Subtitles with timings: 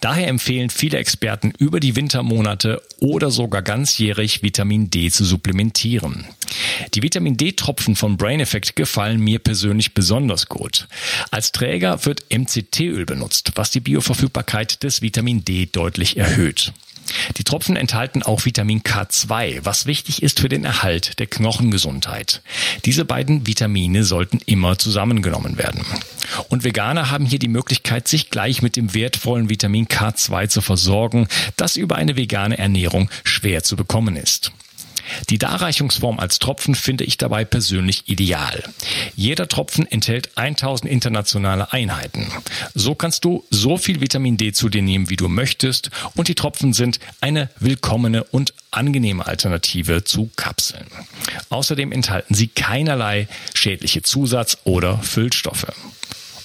[0.00, 6.26] Daher empfehlen viele Experten über die Wintermonate oder sogar ganzjährig Vitamin D zu supplementieren.
[6.94, 10.88] Die Vitamin D-Tropfen von Brain Effect gefallen mir persönlich besonders gut.
[11.30, 16.72] Als Träger wird MCT-Öl benutzt, was die Bioverfügbarkeit des Vitamin D deutlich erhöht.
[17.36, 22.42] Die Tropfen enthalten auch Vitamin K2, was wichtig ist für den Erhalt der Knochengesundheit.
[22.84, 25.84] Diese beiden Vitamine sollten immer zusammengenommen werden.
[26.48, 31.28] Und Veganer haben hier die Möglichkeit, sich gleich mit dem wertvollen Vitamin K2 zu versorgen,
[31.56, 34.52] das über eine vegane Ernährung schwer zu bekommen ist.
[35.28, 38.62] Die Darreichungsform als Tropfen finde ich dabei persönlich ideal.
[39.16, 42.26] Jeder Tropfen enthält 1000 internationale Einheiten.
[42.74, 46.34] So kannst du so viel Vitamin D zu dir nehmen, wie du möchtest und die
[46.34, 50.86] Tropfen sind eine willkommene und angenehme Alternative zu Kapseln.
[51.48, 55.66] Außerdem enthalten sie keinerlei schädliche Zusatz- oder Füllstoffe.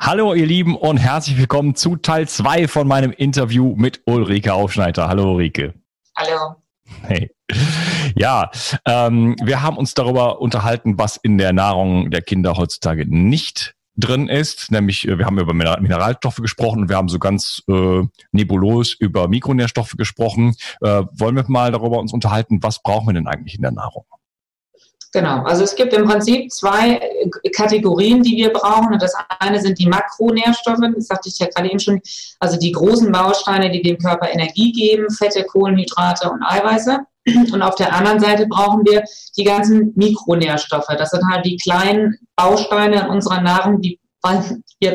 [0.00, 5.08] Hallo ihr Lieben und herzlich willkommen zu Teil 2 von meinem Interview mit Ulrike Aufschneider.
[5.08, 5.74] Hallo Ulrike.
[6.16, 6.56] Hallo.
[7.02, 7.30] Hey.
[8.16, 8.50] Ja,
[8.86, 14.28] ähm, wir haben uns darüber unterhalten, was in der Nahrung der Kinder heutzutage nicht drin
[14.28, 18.94] ist, nämlich äh, wir haben über Mineralstoffe gesprochen und wir haben so ganz äh, nebulos
[18.94, 20.54] über Mikronährstoffe gesprochen.
[20.80, 24.04] Äh, wollen wir mal darüber uns unterhalten, was brauchen wir denn eigentlich in der Nahrung?
[25.14, 27.00] Genau, also es gibt im Prinzip zwei
[27.54, 28.92] Kategorien, die wir brauchen.
[28.92, 32.00] Und das eine sind die Makronährstoffe, das sagte ich ja gerade eben schon,
[32.40, 36.98] also die großen Bausteine, die dem Körper Energie geben, Fette, Kohlenhydrate und Eiweiße.
[37.52, 39.04] Und auf der anderen Seite brauchen wir
[39.36, 40.92] die ganzen Mikronährstoffe.
[40.98, 44.00] Das sind halt die kleinen Bausteine in unserer Nahrung, die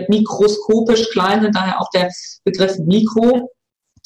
[0.10, 2.10] mikroskopisch klein sind, daher auch der
[2.44, 3.50] Begriff Mikro.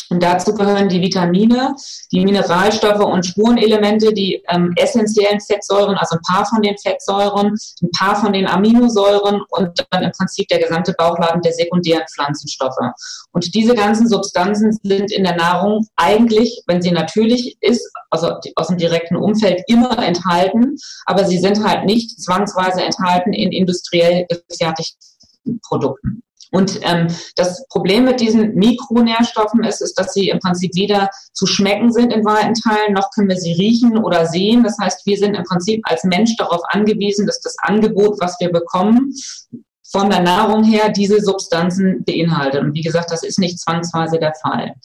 [0.10, 1.76] Und dazu gehören die Vitamine,
[2.12, 7.92] die Mineralstoffe und Spurenelemente, die ähm, essentiellen Fettsäuren, also ein paar von den Fettsäuren, ein
[7.98, 12.78] paar von den Aminosäuren und dann im Prinzip der gesamte Bauchladen der sekundären Pflanzenstoffe.
[13.32, 18.68] Und diese ganzen Substanzen sind in der Nahrung eigentlich, wenn sie natürlich ist, also aus
[18.68, 20.76] dem direkten Umfeld immer enthalten,
[21.06, 26.23] aber sie sind halt nicht zwangsweise enthalten in industriell gefertigten Produkten.
[26.54, 31.48] Und ähm, das Problem mit diesen Mikronährstoffen ist, ist, dass sie im Prinzip weder zu
[31.48, 34.64] schmecken sind in weiten Teilen, noch können wir sie riechen oder sehen.
[34.64, 38.52] Das heißt, wir sind im Prinzip als Mensch darauf angewiesen, dass das Angebot, was wir
[38.52, 39.16] bekommen,
[39.92, 42.62] von der Nahrung her diese Substanzen beinhaltet.
[42.62, 44.76] Und wie gesagt, das ist nicht zwangsweise der Fall.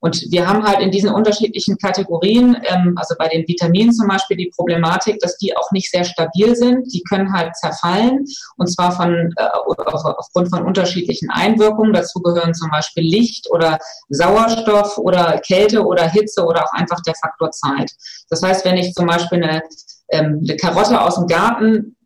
[0.00, 4.36] Und wir haben halt in diesen unterschiedlichen Kategorien, ähm, also bei den Vitaminen zum Beispiel,
[4.36, 6.92] die Problematik, dass die auch nicht sehr stabil sind.
[6.92, 8.24] Die können halt zerfallen
[8.56, 11.92] und zwar von, äh, auf, aufgrund von unterschiedlichen Einwirkungen.
[11.92, 17.14] Dazu gehören zum Beispiel Licht oder Sauerstoff oder Kälte oder Hitze oder auch einfach der
[17.14, 17.90] Faktor Zeit.
[18.30, 19.62] Das heißt, wenn ich zum Beispiel eine,
[20.10, 21.96] ähm, eine Karotte aus dem Garten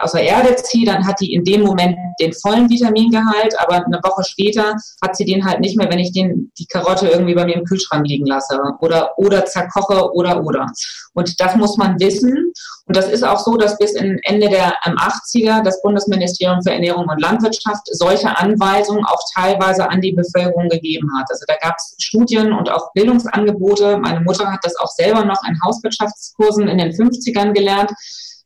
[0.00, 4.00] aus der Erde ziehe, dann hat die in dem Moment den vollen Vitamingehalt, aber eine
[4.02, 7.44] Woche später hat sie den halt nicht mehr, wenn ich den, die Karotte irgendwie bei
[7.44, 10.66] mir im Kühlschrank liegen lasse oder, oder zerkoche oder, oder.
[11.14, 12.52] Und das muss man wissen.
[12.86, 17.20] Und das ist auch so, dass bis Ende der 80er das Bundesministerium für Ernährung und
[17.20, 21.26] Landwirtschaft solche Anweisungen auch teilweise an die Bevölkerung gegeben hat.
[21.30, 23.98] Also da gab es Studien und auch Bildungsangebote.
[23.98, 27.92] Meine Mutter hat das auch selber noch in Hauswirtschaftskursen in den 50ern gelernt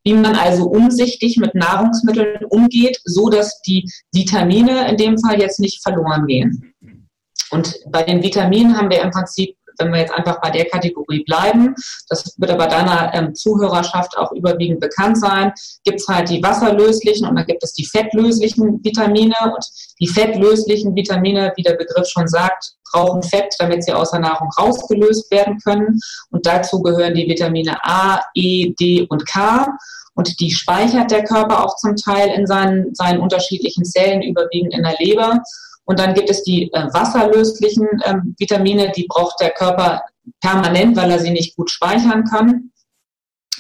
[0.05, 5.61] wie man also umsichtig mit Nahrungsmitteln umgeht, so dass die Vitamine in dem Fall jetzt
[5.61, 6.75] nicht verloren gehen.
[7.51, 11.25] Und bei den Vitaminen haben wir im Prinzip wenn wir jetzt einfach bei der Kategorie
[11.25, 11.75] bleiben,
[12.09, 15.53] das wird aber deiner ähm, Zuhörerschaft auch überwiegend bekannt sein,
[15.85, 19.65] gibt es halt die wasserlöslichen und dann gibt es die fettlöslichen Vitamine und
[20.01, 24.49] die fettlöslichen Vitamine, wie der Begriff schon sagt, brauchen Fett, damit sie aus der Nahrung
[24.59, 25.99] rausgelöst werden können.
[26.31, 29.67] Und dazu gehören die Vitamine A, E, D und K.
[30.15, 34.85] Und die speichert der Körper auch zum Teil in seinen, seinen unterschiedlichen Zellen, überwiegend in
[34.85, 35.43] der Leber.
[35.87, 40.03] Und dann gibt es die äh, wasserlöslichen äh, Vitamine, die braucht der Körper
[40.41, 42.71] permanent, weil er sie nicht gut speichern kann.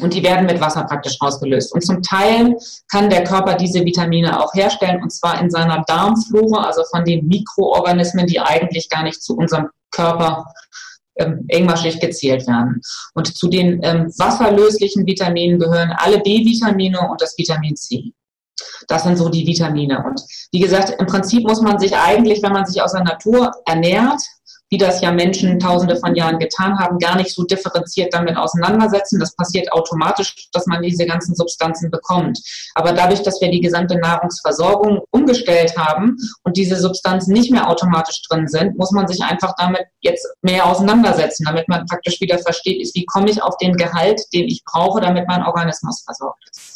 [0.01, 1.73] Und die werden mit Wasser praktisch ausgelöst.
[1.73, 2.57] Und zum Teil
[2.91, 7.27] kann der Körper diese Vitamine auch herstellen, und zwar in seiner Darmflora, also von den
[7.27, 10.47] Mikroorganismen, die eigentlich gar nicht zu unserem Körper
[11.17, 12.81] ähm, engmaschig gezählt werden.
[13.15, 18.13] Und zu den ähm, wasserlöslichen Vitaminen gehören alle B-Vitamine und das Vitamin C.
[18.89, 20.05] Das sind so die Vitamine.
[20.05, 20.21] Und
[20.53, 24.21] wie gesagt, im Prinzip muss man sich eigentlich, wenn man sich aus der Natur ernährt,
[24.71, 29.21] wie das ja Menschen tausende von Jahren getan haben, gar nicht so differenziert damit auseinandersetzen.
[29.21, 32.39] Das passiert automatisch, dass man diese ganzen Substanzen bekommt.
[32.75, 38.23] Aber dadurch, dass wir die gesamte Nahrungsversorgung umgestellt haben und diese Substanzen nicht mehr automatisch
[38.29, 42.91] drin sind, muss man sich einfach damit jetzt mehr auseinandersetzen, damit man praktisch wieder versteht,
[42.95, 46.74] wie komme ich auf den Gehalt, den ich brauche, damit mein Organismus versorgt ist.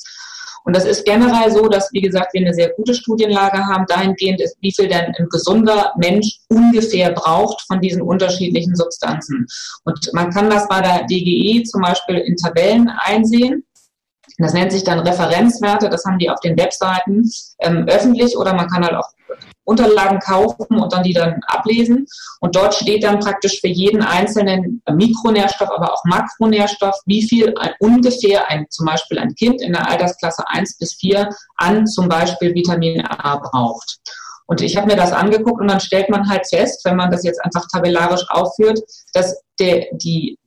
[0.68, 4.42] Und das ist generell so, dass, wie gesagt, wir eine sehr gute Studienlage haben, dahingehend
[4.42, 9.46] ist, wie viel denn ein gesunder Mensch ungefähr braucht von diesen unterschiedlichen Substanzen.
[9.84, 13.64] Und man kann das bei der DGE zum Beispiel in Tabellen einsehen.
[14.36, 17.24] Das nennt sich dann Referenzwerte, das haben die auf den Webseiten
[17.60, 19.08] ähm, öffentlich oder man kann halt auch
[19.68, 22.06] Unterlagen kaufen und dann die dann ablesen.
[22.40, 27.72] Und dort steht dann praktisch für jeden einzelnen Mikronährstoff, aber auch Makronährstoff, wie viel ein,
[27.78, 32.54] ungefähr ein, zum Beispiel ein Kind in der Altersklasse 1 bis 4 an zum Beispiel
[32.54, 33.98] Vitamin A braucht.
[34.46, 37.22] Und ich habe mir das angeguckt und dann stellt man halt fest, wenn man das
[37.22, 38.80] jetzt einfach tabellarisch aufführt,
[39.12, 40.38] dass der, die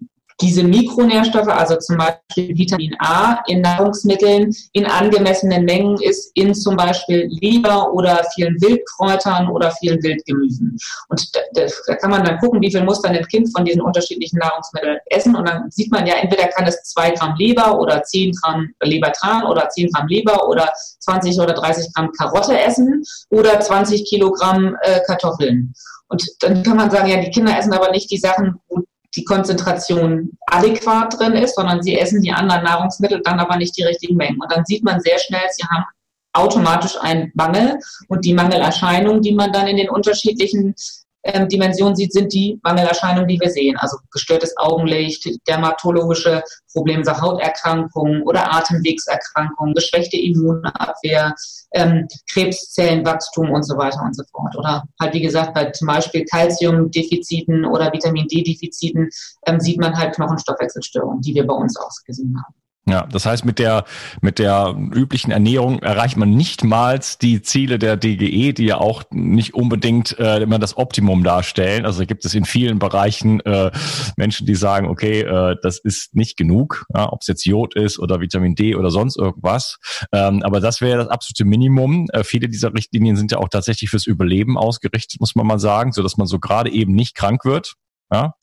[0.41, 6.75] diese Mikronährstoffe, also zum Beispiel Vitamin A in Nahrungsmitteln in angemessenen Mengen ist in zum
[6.75, 10.77] Beispiel Leber oder vielen Wildkräutern oder vielen Wildgemüsen.
[11.09, 13.81] Und da, da, kann man dann gucken, wie viel muss dann ein Kind von diesen
[13.81, 15.35] unterschiedlichen Nahrungsmitteln essen.
[15.35, 19.45] Und dann sieht man ja, entweder kann es zwei Gramm Leber oder zehn Gramm Lebertran
[19.45, 24.99] oder zehn Gramm Leber oder 20 oder 30 Gramm Karotte essen oder 20 Kilogramm äh,
[25.05, 25.73] Kartoffeln.
[26.07, 28.83] Und dann kann man sagen, ja, die Kinder essen aber nicht die Sachen, wo
[29.15, 33.83] die Konzentration adäquat drin ist, sondern sie essen die anderen Nahrungsmittel, dann aber nicht die
[33.83, 34.39] richtigen Mengen.
[34.41, 35.85] Und dann sieht man sehr schnell, sie haben
[36.33, 37.77] automatisch einen Mangel
[38.07, 40.75] und die Mangelerscheinungen, die man dann in den unterschiedlichen
[41.23, 43.77] ähm, Dimension sieht, sind die Mangelerscheinungen, die wir sehen.
[43.77, 51.35] Also gestörtes Augenlicht, dermatologische Probleme, so Hauterkrankungen oder Atemwegserkrankungen, geschwächte Immunabwehr,
[51.73, 54.55] ähm, Krebszellenwachstum und so weiter und so fort.
[54.57, 59.09] Oder halt, wie gesagt, bei zum Beispiel Calciumdefiziten oder Vitamin D-Defiziten
[59.45, 62.55] ähm, sieht man halt Knochenstoffwechselstörungen, die wir bei uns auch gesehen haben.
[62.87, 63.85] Ja, das heißt, mit der,
[64.21, 69.53] mit der üblichen Ernährung erreicht man nichtmals die Ziele der DGE, die ja auch nicht
[69.53, 71.85] unbedingt äh, immer das Optimum darstellen.
[71.85, 73.69] Also gibt es in vielen Bereichen äh,
[74.17, 77.99] Menschen, die sagen, okay, äh, das ist nicht genug, ja, ob es jetzt Jod ist
[77.99, 79.77] oder Vitamin D oder sonst irgendwas.
[80.11, 82.07] Ähm, aber das wäre das absolute Minimum.
[82.11, 85.91] Äh, viele dieser Richtlinien sind ja auch tatsächlich fürs Überleben ausgerichtet, muss man mal sagen,
[85.91, 87.75] so dass man so gerade eben nicht krank wird
[88.11, 88.33] ja,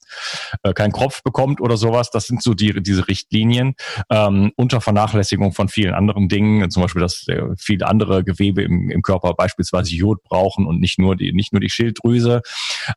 [0.63, 2.11] äh, Kopf bekommt oder sowas.
[2.11, 3.75] Das sind so die, diese Richtlinien
[4.11, 8.91] ähm, unter Vernachlässigung von vielen anderen Dingen, zum Beispiel, dass äh, viele andere Gewebe im,
[8.91, 12.43] im Körper beispielsweise Jod brauchen und nicht nur die, nicht nur die Schilddrüse.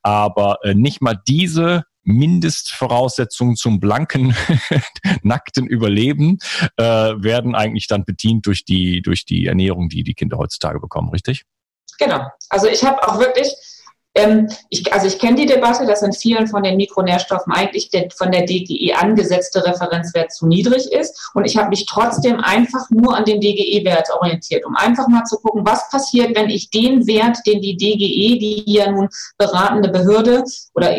[0.03, 4.35] Aber äh, nicht mal diese Mindestvoraussetzungen zum blanken,
[5.23, 6.39] nackten Überleben
[6.77, 11.09] äh, werden eigentlich dann bedient durch die, durch die Ernährung, die die Kinder heutzutage bekommen,
[11.09, 11.43] richtig?
[11.99, 12.25] Genau.
[12.49, 13.53] Also ich habe auch wirklich
[14.15, 18.09] ähm, ich, also ich kenne die Debatte, dass in vielen von den Mikronährstoffen eigentlich der,
[18.15, 21.31] von der DGE angesetzte Referenzwert zu niedrig ist.
[21.33, 25.37] Und ich habe mich trotzdem einfach nur an den DGE-Wert orientiert, um einfach mal zu
[25.37, 30.43] gucken, was passiert, wenn ich den Wert, den die DGE, die ja nun beratende Behörde
[30.75, 30.95] oder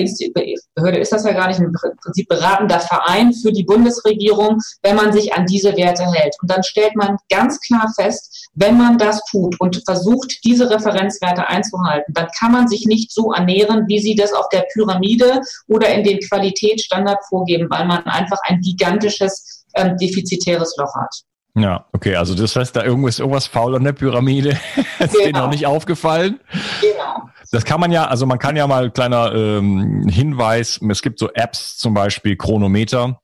[0.74, 5.12] Behörde ist das ja gar nicht, im Prinzip beratender Verein für die Bundesregierung, wenn man
[5.12, 6.34] sich an diese Werte hält.
[6.40, 11.48] Und dann stellt man ganz klar fest, wenn man das tut und versucht, diese Referenzwerte
[11.48, 15.88] einzuhalten, dann kann man sich nicht so ernähren, wie sie das auf der Pyramide oder
[15.88, 21.14] in den Qualitätsstandard vorgeben, weil man einfach ein gigantisches ähm, defizitäres Loch hat.
[21.54, 24.50] Ja, okay, also das heißt, da irgendwo ist irgendwas faul an der Pyramide.
[24.98, 25.24] ist genau.
[25.24, 26.40] dir noch nicht aufgefallen?
[26.80, 27.28] Genau.
[27.50, 31.30] Das kann man ja, also man kann ja mal kleiner ähm, Hinweis, es gibt so
[31.34, 33.20] Apps, zum Beispiel Chronometer,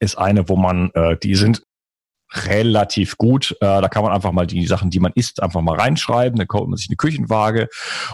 [0.00, 1.62] ist eine, wo man, äh, die sind
[2.34, 3.52] relativ gut.
[3.60, 6.38] Äh, da kann man einfach mal die Sachen, die man isst, einfach mal reinschreiben.
[6.38, 7.68] Dann kauft man sich eine Küchenwaage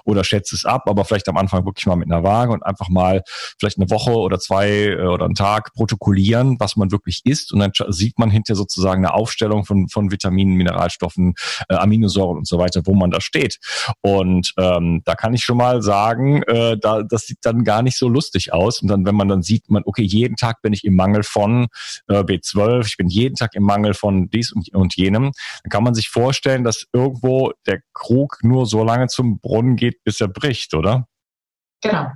[0.04, 2.88] oder schätzt es ab, aber vielleicht am Anfang wirklich mal mit einer Waage und einfach
[2.88, 3.22] mal
[3.58, 7.52] vielleicht eine Woche oder zwei äh, oder einen Tag protokollieren, was man wirklich isst.
[7.52, 11.34] Und dann sieht man hinter sozusagen eine Aufstellung von, von Vitaminen, Mineralstoffen,
[11.68, 13.58] äh, Aminosäuren und so weiter, wo man da steht.
[14.00, 17.98] Und ähm, da kann ich schon mal sagen, äh, da, das sieht dann gar nicht
[17.98, 18.80] so lustig aus.
[18.80, 21.66] Und dann, wenn man dann sieht, man, okay, jeden Tag bin ich im Mangel von
[22.08, 25.32] äh, B12, ich bin jeden Tag im Mangel von dies und, und jenem,
[25.62, 30.02] dann kann man sich vorstellen, dass irgendwo der Krug nur so lange zum Brunnen geht,
[30.04, 31.06] bis er bricht, oder?
[31.82, 32.08] Genau.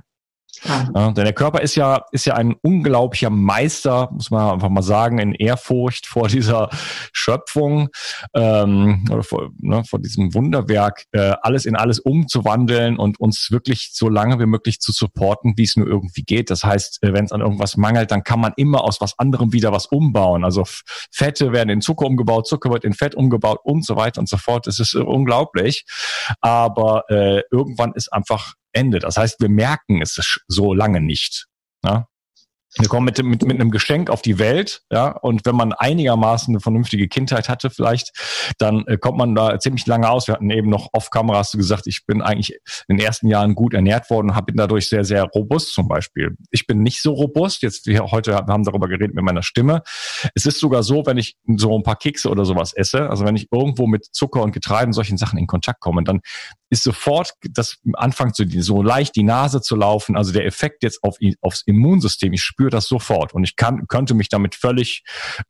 [0.63, 4.81] Ja, denn der Körper ist ja, ist ja ein unglaublicher Meister, muss man einfach mal
[4.81, 6.69] sagen, in Ehrfurcht vor dieser
[7.13, 7.89] Schöpfung
[8.33, 13.91] ähm, oder vor, ne, vor diesem Wunderwerk, äh, alles in alles umzuwandeln und uns wirklich
[13.93, 16.49] so lange wie möglich zu supporten, wie es nur irgendwie geht.
[16.49, 19.53] Das heißt, äh, wenn es an irgendwas mangelt, dann kann man immer aus was anderem
[19.53, 20.43] wieder was umbauen.
[20.43, 20.65] Also
[21.11, 24.37] Fette werden in Zucker umgebaut, Zucker wird in Fett umgebaut und so weiter und so
[24.37, 24.67] fort.
[24.67, 25.85] Das ist unglaublich.
[26.41, 28.99] Aber äh, irgendwann ist einfach Ende.
[28.99, 31.47] Das heißt, wir merken es so lange nicht.
[31.83, 32.08] Ja?
[32.77, 36.53] Wir kommen mit, mit, mit einem Geschenk auf die Welt, ja, und wenn man einigermaßen
[36.53, 38.11] eine vernünftige Kindheit hatte, vielleicht,
[38.59, 40.27] dann äh, kommt man da ziemlich lange aus.
[40.27, 43.55] Wir hatten eben noch off-Kamera, hast du gesagt, ich bin eigentlich in den ersten Jahren
[43.55, 46.35] gut ernährt worden und bin dadurch sehr, sehr robust zum Beispiel.
[46.51, 49.81] Ich bin nicht so robust, jetzt wir heute haben darüber geredet mit meiner Stimme.
[50.35, 53.35] Es ist sogar so, wenn ich so ein paar Kekse oder sowas esse, also wenn
[53.35, 56.21] ich irgendwo mit Zucker und Getreiden solchen Sachen in Kontakt komme, dann
[56.69, 61.03] ist sofort das Anfang zu so leicht die Nase zu laufen, also der Effekt jetzt
[61.03, 65.03] auf, aufs Immunsystem, ich spüre das sofort und ich kann, könnte mich damit völlig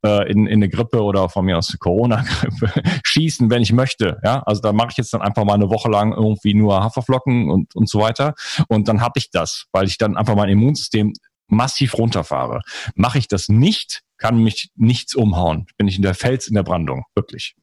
[0.04, 4.20] äh, in, in eine Grippe oder von mir aus Corona-Grippe schießen, wenn ich möchte.
[4.22, 7.50] Ja, also da mache ich jetzt dann einfach mal eine Woche lang irgendwie nur Haferflocken
[7.50, 8.34] und, und so weiter
[8.68, 11.12] und dann habe ich das, weil ich dann einfach mein Immunsystem
[11.48, 12.60] massiv runterfahre.
[12.94, 15.66] Mache ich das nicht, kann mich nichts umhauen.
[15.76, 17.56] Bin ich in der Fels in der Brandung, wirklich.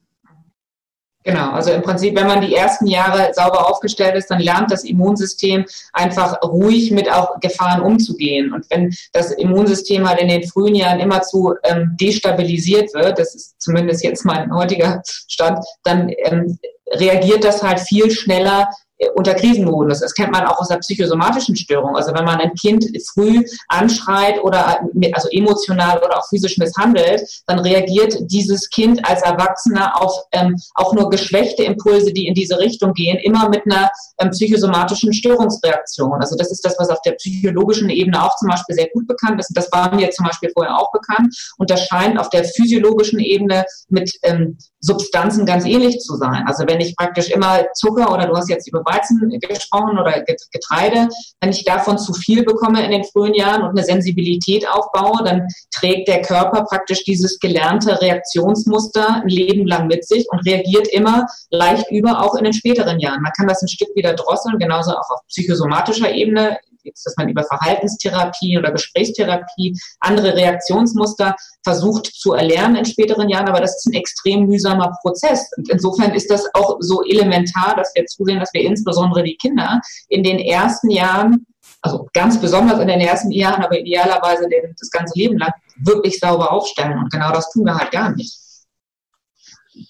[1.24, 4.84] Genau, also im Prinzip, wenn man die ersten Jahre sauber aufgestellt ist, dann lernt das
[4.84, 8.52] Immunsystem einfach ruhig mit auch Gefahren umzugehen.
[8.52, 13.34] Und wenn das Immunsystem halt in den frühen Jahren immer zu ähm, destabilisiert wird, das
[13.34, 16.58] ist zumindest jetzt mein heutiger Stand, dann ähm,
[16.92, 18.68] reagiert das halt viel schneller
[19.14, 20.00] unter Krisenmodus.
[20.00, 21.96] Das kennt man auch aus der psychosomatischen Störung.
[21.96, 24.80] Also wenn man ein Kind früh anschreit oder
[25.12, 30.92] also emotional oder auch physisch misshandelt, dann reagiert dieses Kind als Erwachsener auf ähm, auch
[30.94, 36.20] nur geschwächte Impulse, die in diese Richtung gehen, immer mit einer ähm, psychosomatischen Störungsreaktion.
[36.20, 39.40] Also das ist das, was auf der psychologischen Ebene auch zum Beispiel sehr gut bekannt
[39.40, 39.50] ist.
[39.54, 43.64] Das war mir zum Beispiel vorher auch bekannt und das scheint auf der physiologischen Ebene
[43.88, 46.44] mit ähm, Substanzen ganz ähnlich zu sein.
[46.46, 51.08] Also wenn ich praktisch immer Zucker oder du hast jetzt über Weizen gesprochen oder Getreide,
[51.40, 55.46] wenn ich davon zu viel bekomme in den frühen Jahren und eine Sensibilität aufbaue, dann
[55.70, 61.26] trägt der Körper praktisch dieses gelernte Reaktionsmuster ein Leben lang mit sich und reagiert immer
[61.50, 63.22] leicht über, auch in den späteren Jahren.
[63.22, 67.28] Man kann das ein Stück wieder drosseln, genauso auch auf psychosomatischer Ebene jetzt, dass man
[67.28, 73.86] über Verhaltenstherapie oder Gesprächstherapie andere Reaktionsmuster versucht zu erlernen in späteren Jahren, aber das ist
[73.86, 75.48] ein extrem mühsamer Prozess.
[75.56, 79.80] Und insofern ist das auch so elementar, dass wir zusehen, dass wir insbesondere die Kinder
[80.08, 81.46] in den ersten Jahren
[81.82, 86.52] also ganz besonders in den ersten Jahren, aber idealerweise das ganze Leben lang, wirklich sauber
[86.52, 86.98] aufstellen.
[86.98, 88.36] Und genau das tun wir halt gar nicht.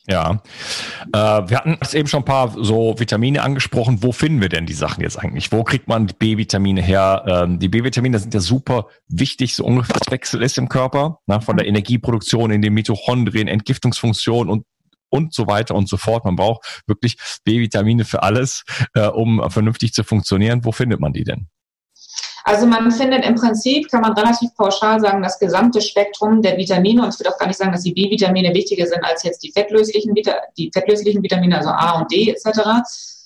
[0.07, 0.43] Ja,
[1.13, 4.03] äh, wir hatten jetzt eben schon ein paar so Vitamine angesprochen.
[4.03, 5.53] Wo finden wir denn die Sachen jetzt eigentlich?
[5.53, 7.25] Wo kriegt man B-Vitamine her?
[7.27, 11.41] Ähm, die B-Vitamine sind ja super wichtig, so ungefähr das Wechsel ist im Körper, ne,
[11.41, 14.65] von der Energieproduktion in den Mitochondrien, Entgiftungsfunktion und
[15.11, 16.25] und so weiter und so fort.
[16.27, 18.65] Man braucht wirklich B-Vitamine für alles,
[18.95, 20.65] äh, um vernünftig zu funktionieren.
[20.65, 21.49] Wo findet man die denn?
[22.49, 27.03] Also man findet im Prinzip, kann man relativ pauschal sagen, das gesamte Spektrum der Vitamine.
[27.03, 29.53] Und ich würde auch gar nicht sagen, dass die B-Vitamine wichtiger sind als jetzt die
[29.53, 30.15] fettlöslichen,
[30.57, 32.61] die fettlöslichen Vitamine, also A und D etc.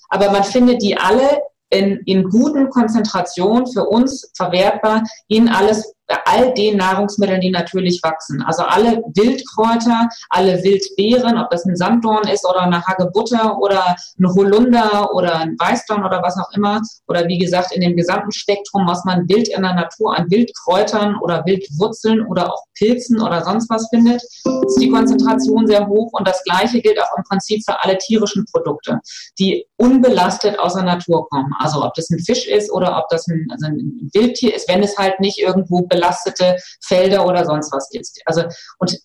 [0.09, 5.93] Aber man findet die alle in, in guten Konzentrationen für uns verwertbar in alles
[6.25, 8.41] all den Nahrungsmitteln, die natürlich wachsen.
[8.43, 14.27] Also alle Wildkräuter, alle Wildbeeren, ob das ein Sanddorn ist oder eine Hagebutte oder ein
[14.27, 16.81] Holunder oder ein Weißdorn oder was auch immer.
[17.07, 21.17] Oder wie gesagt, in dem gesamten Spektrum, was man wild in der Natur an Wildkräutern
[21.21, 26.11] oder Wildwurzeln oder auch Pilzen oder sonst was findet, ist die Konzentration sehr hoch.
[26.13, 28.99] Und das Gleiche gilt auch im Prinzip für alle tierischen Produkte,
[29.39, 31.53] die unbelastet aus der Natur kommen.
[31.59, 34.83] Also ob das ein Fisch ist oder ob das ein, also ein Wildtier ist, wenn
[34.83, 38.21] es halt nicht irgendwo belastete Felder oder sonst was ist.
[38.25, 38.43] Also,
[38.79, 38.97] und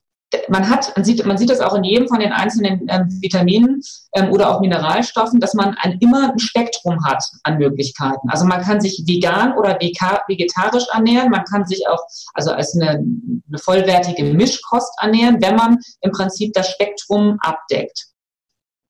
[0.49, 3.81] man hat, man sieht, man sieht das auch in jedem von den einzelnen ähm, Vitaminen
[4.15, 8.29] ähm, oder auch Mineralstoffen, dass man ein, immer ein Spektrum hat an Möglichkeiten.
[8.29, 12.03] Also man kann sich vegan oder vegetarisch ernähren, man kann sich auch
[12.35, 18.08] also als eine, eine vollwertige Mischkost ernähren, wenn man im Prinzip das Spektrum abdeckt.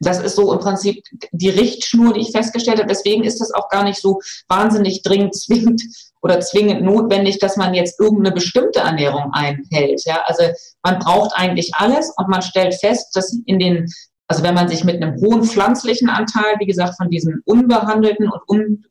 [0.00, 1.02] Das ist so im Prinzip
[1.32, 2.88] die Richtschnur, die ich festgestellt habe.
[2.88, 5.82] Deswegen ist das auch gar nicht so wahnsinnig dringend zwingend
[6.22, 10.02] oder zwingend notwendig, dass man jetzt irgendeine bestimmte Ernährung einhält.
[10.04, 10.44] Ja, also
[10.82, 13.86] man braucht eigentlich alles und man stellt fest, dass in den
[14.30, 18.84] also wenn man sich mit einem hohen pflanzlichen Anteil, wie gesagt, von diesen unbehandelten und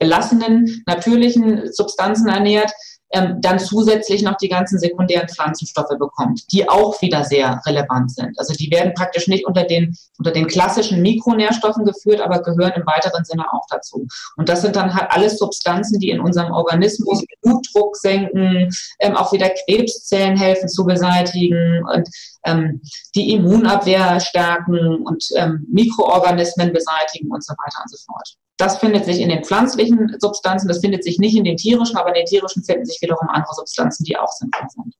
[0.00, 2.72] unbelassenen natürlichen Substanzen ernährt,
[3.12, 8.38] ähm, dann zusätzlich noch die ganzen sekundären Pflanzenstoffe bekommt, die auch wieder sehr relevant sind.
[8.38, 12.86] Also die werden praktisch nicht unter den, unter den klassischen Mikronährstoffen geführt, aber gehören im
[12.86, 14.06] weiteren Sinne auch dazu.
[14.36, 18.68] Und das sind dann halt alles Substanzen, die in unserem Organismus Blutdruck senken,
[19.00, 22.08] ähm, auch wieder Krebszellen helfen zu beseitigen und
[22.44, 22.80] ähm,
[23.14, 28.36] die Immunabwehr stärken und ähm, Mikroorganismen beseitigen und so weiter und so fort.
[28.60, 32.08] Das findet sich in den pflanzlichen Substanzen, das findet sich nicht in den tierischen, aber
[32.08, 34.94] in den tierischen finden sich wiederum andere Substanzen, die auch sinnvoll sind.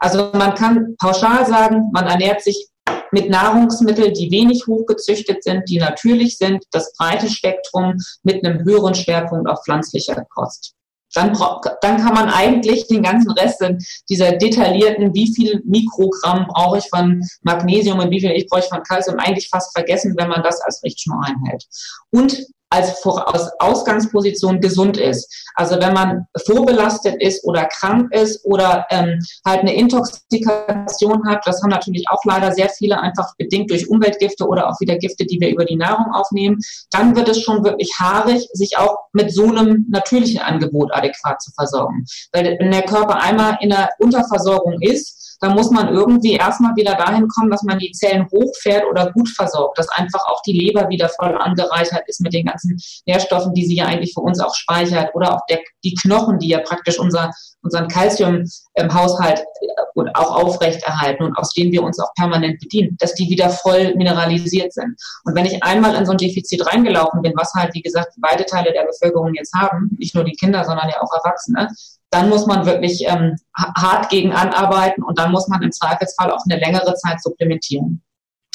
[0.00, 2.68] Also man kann pauschal sagen, man ernährt sich
[3.12, 8.96] mit Nahrungsmitteln, die wenig hochgezüchtet sind, die natürlich sind, das breite Spektrum mit einem höheren
[8.96, 10.74] Schwerpunkt auf pflanzlicher Kost.
[11.14, 11.32] Dann,
[11.80, 13.64] dann kann man eigentlich den ganzen Rest
[14.10, 18.82] dieser detaillierten, wie viel Mikrogramm brauche ich von Magnesium und wie viel ich brauche von
[18.82, 21.64] Kalzium, eigentlich fast vergessen, wenn man das als Richtschnur einhält.
[22.10, 25.32] Und als Voraus Ausgangsposition gesund ist.
[25.54, 31.62] Also wenn man vorbelastet ist oder krank ist oder ähm, halt eine Intoxikation hat, das
[31.62, 35.40] haben natürlich auch leider sehr viele einfach bedingt durch Umweltgifte oder auch wieder Gifte, die
[35.40, 36.58] wir über die Nahrung aufnehmen,
[36.90, 41.50] dann wird es schon wirklich haarig, sich auch mit so einem natürlichen Angebot adäquat zu
[41.52, 42.04] versorgen.
[42.32, 46.94] Weil wenn der Körper einmal in der Unterversorgung ist, da muss man irgendwie erstmal wieder
[46.94, 50.88] dahin kommen, dass man die Zellen hochfährt oder gut versorgt, dass einfach auch die Leber
[50.88, 52.76] wieder voll angereichert ist mit den ganzen
[53.06, 56.48] Nährstoffen, die sie ja eigentlich für uns auch speichert oder auch der, die Knochen, die
[56.48, 57.30] ja praktisch unser,
[57.62, 63.28] unseren Kalziumhaushalt äh, auch aufrechterhalten und aus denen wir uns auch permanent bedienen, dass die
[63.28, 64.96] wieder voll mineralisiert sind.
[65.24, 68.44] Und wenn ich einmal in so ein Defizit reingelaufen bin, was halt, wie gesagt, beide
[68.46, 71.68] Teile der Bevölkerung jetzt haben, nicht nur die Kinder, sondern ja auch Erwachsene,
[72.10, 76.42] dann muss man wirklich ähm, hart gegen anarbeiten und dann muss man im Zweifelsfall auch
[76.48, 78.02] eine längere Zeit supplementieren.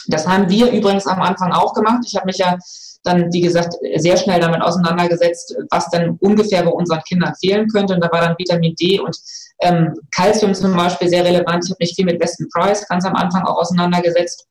[0.08, 2.04] Das haben wir übrigens am Anfang auch gemacht.
[2.06, 2.58] Ich habe mich ja
[3.04, 7.94] dann, wie gesagt, sehr schnell damit auseinandergesetzt, was denn ungefähr bei unseren Kindern fehlen könnte.
[7.94, 9.18] Und da war dann Vitamin D und
[9.62, 11.66] ähm, Calcium zum Beispiel sehr relevant.
[11.66, 14.48] Ich habe mich viel mit Weston Price ganz am Anfang auch auseinandergesetzt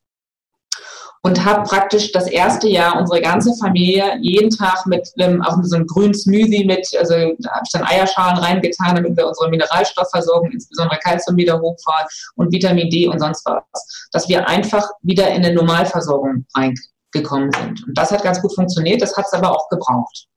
[1.25, 5.75] und habe praktisch das erste Jahr unsere ganze Familie jeden Tag mit einem, auch so
[5.75, 10.51] einem grünen Smoothie mit, also da habe ich dann Eierschalen reingetan, damit wir unsere Mineralstoffversorgung,
[10.51, 15.45] insbesondere Kalzium wieder hochfahren und Vitamin D und sonst was, dass wir einfach wieder in
[15.45, 17.87] eine Normalversorgung reingekommen sind.
[17.87, 20.27] Und das hat ganz gut funktioniert, das hat es aber auch gebraucht.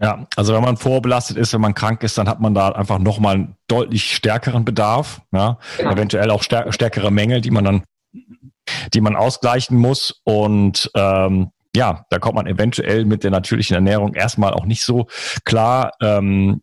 [0.00, 3.00] Ja, also wenn man vorbelastet ist, wenn man krank ist, dann hat man da einfach
[3.00, 5.92] nochmal einen deutlich stärkeren Bedarf, ja, genau.
[5.92, 7.82] eventuell auch stärkere Mängel, die man dann
[8.94, 10.20] die man ausgleichen muss.
[10.24, 15.06] Und ähm, ja, da kommt man eventuell mit der natürlichen Ernährung erstmal auch nicht so
[15.44, 15.92] klar.
[16.02, 16.62] Ähm,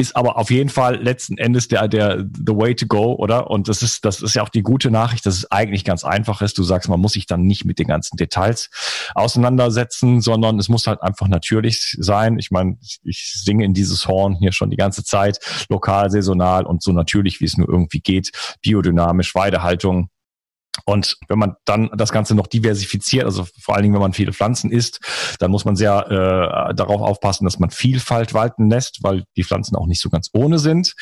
[0.00, 3.50] ist aber auf jeden Fall letzten Endes der, der, the way to go, oder?
[3.50, 6.40] Und das ist, das ist ja auch die gute Nachricht, dass es eigentlich ganz einfach
[6.40, 6.56] ist.
[6.56, 8.70] Du sagst, man muss sich dann nicht mit den ganzen Details
[9.14, 12.38] auseinandersetzen, sondern es muss halt einfach natürlich sein.
[12.38, 16.82] Ich meine, ich singe in dieses Horn hier schon die ganze Zeit, lokal, saisonal und
[16.82, 18.30] so natürlich, wie es nur irgendwie geht,
[18.62, 20.08] biodynamisch, Weidehaltung,
[20.90, 24.32] und wenn man dann das Ganze noch diversifiziert, also vor allen Dingen, wenn man viele
[24.32, 24.98] Pflanzen isst,
[25.38, 29.76] dann muss man sehr äh, darauf aufpassen, dass man Vielfalt walten lässt, weil die Pflanzen
[29.76, 30.94] auch nicht so ganz ohne sind.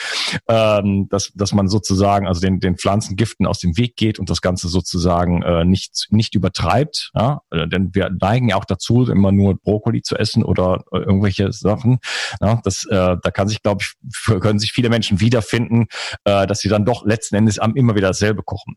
[0.46, 4.42] Ähm, dass, dass man sozusagen also den, den Pflanzengiften aus dem Weg geht und das
[4.42, 7.10] Ganze sozusagen äh, nicht, nicht übertreibt.
[7.14, 7.40] Ja?
[7.50, 11.50] Äh, denn wir neigen ja auch dazu, immer nur Brokkoli zu essen oder äh, irgendwelche
[11.50, 11.98] Sachen.
[12.42, 12.60] Ja?
[12.62, 13.94] Das, äh, da kann sich, glaube ich,
[14.40, 15.86] können sich viele Menschen wiederfinden,
[16.24, 18.76] äh, dass sie dann doch letzten Endes immer wieder dasselbe kochen.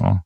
[0.00, 0.22] Ja.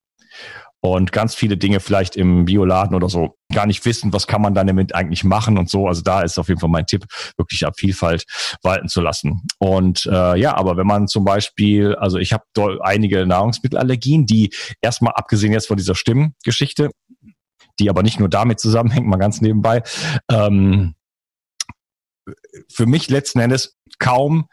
[0.80, 4.54] Und ganz viele Dinge vielleicht im Bioladen oder so gar nicht wissen, was kann man
[4.54, 5.88] dann damit eigentlich machen und so.
[5.88, 7.04] Also da ist auf jeden Fall mein Tipp,
[7.36, 8.24] wirklich ab Vielfalt
[8.62, 9.42] walten zu lassen.
[9.58, 12.44] Und äh, ja, aber wenn man zum Beispiel, also ich habe
[12.82, 16.90] einige Nahrungsmittelallergien, die erstmal abgesehen jetzt von dieser Stimmgeschichte,
[17.80, 19.82] die aber nicht nur damit zusammenhängt, mal ganz nebenbei,
[20.30, 20.94] ähm,
[22.70, 24.46] für mich letzten Endes kaum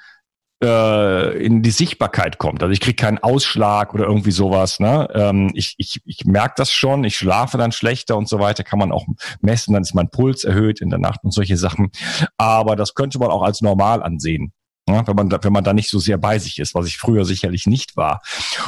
[0.65, 2.63] äh, in die Sichtbarkeit kommt.
[2.63, 4.80] Also ich kriege keinen Ausschlag oder irgendwie sowas.
[4.80, 5.08] Ne?
[5.13, 8.80] Ähm, ich ich, ich merke das schon, ich schlafe dann schlechter und so weiter, kann
[8.80, 9.06] man auch
[9.41, 11.91] messen, dann ist mein Puls erhöht in der Nacht und solche Sachen.
[12.38, 14.51] Aber das könnte man auch als normal ansehen.
[14.88, 16.97] Ja, wenn man da, wenn man da nicht so sehr bei sich ist, was ich
[16.97, 18.21] früher sicherlich nicht war.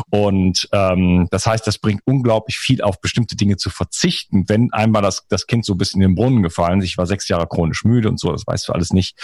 [0.09, 5.03] Und ähm, das heißt, das bringt unglaublich viel auf bestimmte Dinge zu verzichten, wenn einmal
[5.03, 6.85] das, das Kind so ein bisschen in den Brunnen gefallen ist.
[6.85, 9.15] Ich war sechs Jahre chronisch müde und so, das weißt du alles nicht.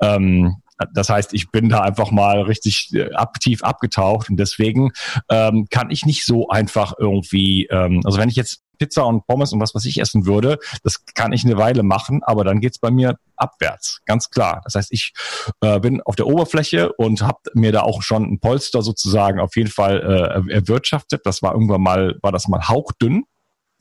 [0.00, 0.62] Ähm,
[0.92, 4.92] das heißt, ich bin da einfach mal richtig äh, aktiv abgetaucht und deswegen
[5.30, 9.52] ähm, kann ich nicht so einfach irgendwie, ähm, also wenn ich jetzt Pizza und Pommes
[9.52, 12.78] und was was ich essen würde, das kann ich eine Weile machen, aber dann geht's
[12.78, 14.60] bei mir abwärts, ganz klar.
[14.64, 15.12] Das heißt, ich
[15.60, 19.56] äh, bin auf der Oberfläche und habe mir da auch schon ein Polster sozusagen auf
[19.56, 21.22] jeden Fall äh, erwirtschaftet.
[21.24, 23.24] Das war irgendwann mal, war das mal hauchdünn.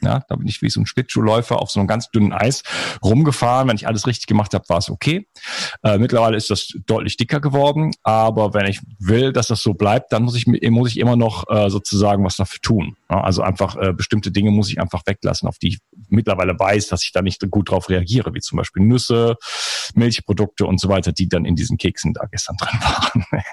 [0.02, 2.62] Ja, da bin ich wie so ein Schlittschuhläufer auf so einem ganz dünnen Eis
[3.04, 3.68] rumgefahren.
[3.68, 5.28] Wenn ich alles richtig gemacht habe, war es okay.
[5.84, 10.14] Äh, mittlerweile ist das deutlich dicker geworden, aber wenn ich will, dass das so bleibt,
[10.14, 12.96] dann muss ich muss ich immer noch äh, sozusagen was dafür tun.
[13.10, 15.80] Ja, also einfach äh, bestimmte Dinge muss ich einfach weglassen, auf die ich
[16.10, 19.36] mittlerweile weiß, dass ich da nicht gut drauf reagiere, wie zum Beispiel Nüsse,
[19.96, 23.26] Milchprodukte und so weiter, die dann in diesen Keksen da gestern drin waren.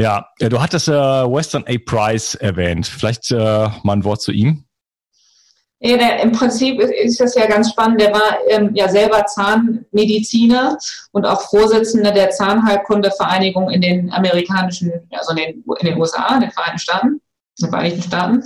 [0.00, 1.76] Ja, du hattest äh, Western A.
[1.84, 2.86] Price erwähnt.
[2.86, 4.64] Vielleicht äh, mal ein Wort zu ihm.
[5.78, 8.00] Ja, der, im Prinzip ist, ist, das ja ganz spannend.
[8.00, 10.78] Der war ähm, ja selber Zahnmediziner
[11.12, 16.40] und auch Vorsitzender der Zahnheilkundevereinigung in den amerikanischen, also in den, in den USA, in
[16.40, 17.20] den Vereinigten Staaten, in
[17.66, 18.42] den Vereinigten Staaten.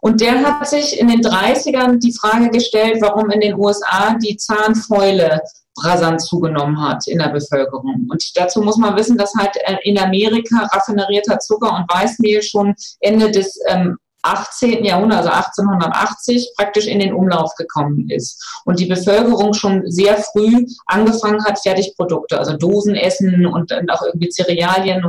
[0.00, 4.36] Und der hat sich in den 30ern die Frage gestellt, warum in den USA die
[4.36, 5.40] Zahnfäule
[5.82, 8.06] rasant zugenommen hat in der Bevölkerung.
[8.08, 12.74] Und dazu muss man wissen, dass halt äh, in Amerika raffinerierter Zucker und Weißmehl schon
[13.00, 14.84] Ende des ähm, 18.
[14.84, 18.42] Jahrhundert, also 1880, praktisch in den Umlauf gekommen ist.
[18.64, 24.30] Und die Bevölkerung schon sehr früh angefangen hat, Fertigprodukte, also Dosenessen und dann auch irgendwie
[24.30, 25.06] Cerealien,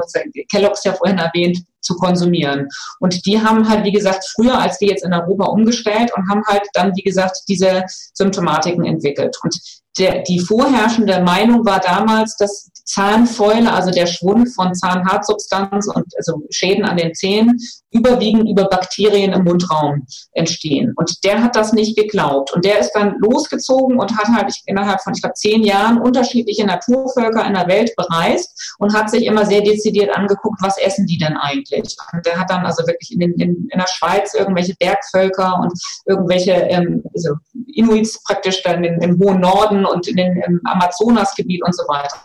[0.52, 2.68] Kellogg's ja vorhin erwähnt, zu konsumieren.
[3.00, 6.42] Und die haben halt, wie gesagt, früher als wir jetzt in Europa umgestellt und haben
[6.48, 9.38] halt dann, wie gesagt, diese Symptomatiken entwickelt.
[9.44, 9.56] Und
[9.98, 16.44] der, die vorherrschende Meinung war damals, dass Zahnfäule, also der Schwund von Zahnhartsubstanz und also
[16.52, 17.60] Schäden an den Zähnen,
[17.92, 20.94] überwiegend über Bakterien im Mundraum entstehen.
[20.96, 22.54] Und der hat das nicht geglaubt.
[22.54, 26.66] Und der ist dann losgezogen und hat halt innerhalb von, ich glaube, zehn Jahren unterschiedliche
[26.66, 31.18] Naturvölker in der Welt bereist und hat sich immer sehr dezidiert angeguckt, was essen die
[31.18, 31.96] denn eigentlich.
[32.12, 35.74] Und der hat dann also wirklich in, in, in der Schweiz irgendwelche Bergvölker und
[36.06, 37.36] irgendwelche ähm, also
[37.68, 42.18] Inuits praktisch dann in, im hohen Norden und in den, im Amazonasgebiet und so weiter.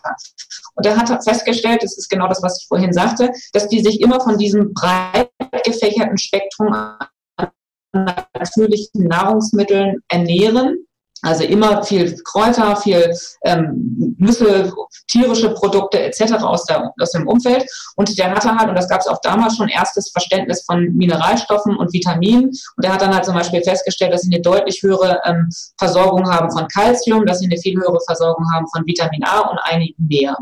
[0.75, 4.01] Und er hat festgestellt, das ist genau das, was ich vorhin sagte, dass die sich
[4.01, 5.31] immer von diesem breit
[5.65, 7.51] gefächerten Spektrum an
[7.93, 10.87] natürlichen Nahrungsmitteln ernähren
[11.23, 14.73] also immer viel Kräuter, viel ähm, Nüsse,
[15.09, 16.35] tierische Produkte etc.
[16.43, 17.67] Aus, der, aus dem Umfeld.
[17.97, 21.77] Und der hatte halt, und das gab es auch damals schon, erstes Verständnis von Mineralstoffen
[21.77, 22.45] und Vitaminen.
[22.45, 26.31] Und der hat dann halt zum Beispiel festgestellt, dass sie eine deutlich höhere ähm, Versorgung
[26.31, 30.07] haben von Kalzium, dass sie eine viel höhere Versorgung haben von Vitamin A und einigen
[30.07, 30.37] mehr.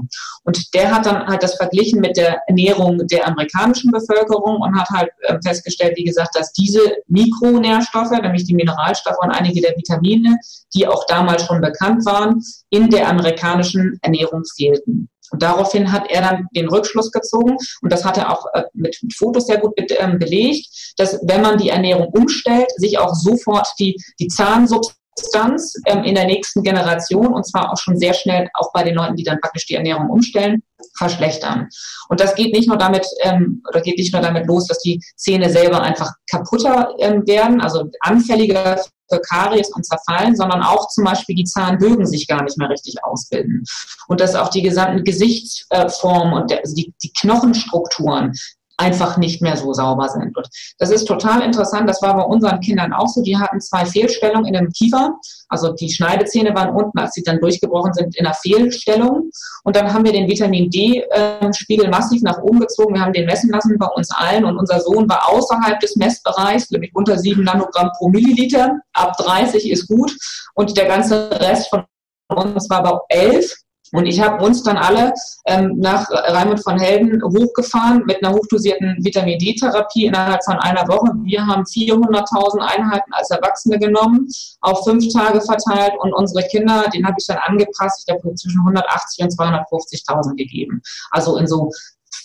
[0.44, 4.88] Und der hat dann halt das verglichen mit der Ernährung der amerikanischen Bevölkerung und hat
[4.90, 10.38] halt äh, festgestellt, wie gesagt, dass diese Mikronährstoffe, nämlich die Mineralstoffe und einige der Vitamine,
[10.74, 15.08] die auch damals schon bekannt waren, in der amerikanischen Ernährung fehlten.
[15.30, 18.96] Und daraufhin hat er dann den Rückschluss gezogen, und das hat er auch äh, mit
[19.16, 23.96] Fotos sehr gut ähm, belegt, dass wenn man die Ernährung umstellt, sich auch sofort die,
[24.18, 28.82] die Zahnsubstanz ähm, in der nächsten Generation, und zwar auch schon sehr schnell auch bei
[28.82, 30.62] den Leuten, die dann praktisch die Ernährung umstellen,
[30.98, 31.68] verschlechtern.
[32.08, 35.00] Und das geht nicht nur damit, ähm, oder geht nicht nur damit los, dass die
[35.16, 38.76] Zähne selber einfach kaputter ähm, werden, also anfälliger
[39.10, 42.96] für Karies und Zerfallen, sondern auch zum Beispiel die Zahnbögen sich gar nicht mehr richtig
[43.02, 43.64] ausbilden.
[44.06, 48.32] Und dass auch die gesamten Gesichtsformen und der, also die, die Knochenstrukturen
[48.78, 50.36] einfach nicht mehr so sauber sind.
[50.36, 51.88] Und das ist total interessant.
[51.88, 53.22] Das war bei unseren Kindern auch so.
[53.22, 55.18] Die hatten zwei Fehlstellungen in dem Kiefer.
[55.48, 59.30] Also die Schneidezähne waren unten, als sie dann durchgebrochen sind, in einer Fehlstellung.
[59.64, 62.94] Und dann haben wir den Vitamin D-Spiegel massiv nach oben gezogen.
[62.94, 64.44] Wir haben den messen lassen bei uns allen.
[64.44, 68.78] Und unser Sohn war außerhalb des Messbereichs, nämlich unter sieben Nanogramm pro Milliliter.
[68.92, 70.16] Ab 30 ist gut.
[70.54, 71.84] Und der ganze Rest von
[72.28, 73.52] uns war bei 11.
[73.92, 75.12] Und ich habe uns dann alle
[75.46, 81.12] ähm, nach Raimund von Helden hochgefahren mit einer hochdosierten Vitamin D-Therapie innerhalb von einer Woche.
[81.22, 84.28] Wir haben 400.000 Einheiten als Erwachsene genommen,
[84.60, 88.60] auf fünf Tage verteilt und unsere Kinder, den habe ich dann angepasst, ich habe zwischen
[88.60, 90.82] 180 und 250.000 gegeben.
[91.10, 91.70] Also in so,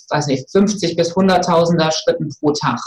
[0.10, 2.80] weiß nicht, 50 bis 100.000er Schritten pro Tag.